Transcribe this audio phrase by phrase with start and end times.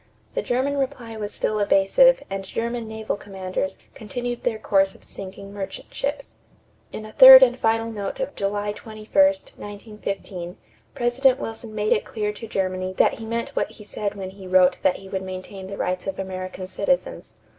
[0.33, 5.53] The German reply was still evasive and German naval commanders continued their course of sinking
[5.53, 6.37] merchant ships.
[6.91, 10.57] In a third and final note of July 21, 1915,
[10.95, 14.47] President Wilson made it clear to Germany that he meant what he said when he
[14.47, 17.35] wrote that he would maintain the rights of American citizens.